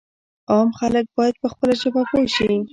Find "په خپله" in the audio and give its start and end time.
1.41-1.73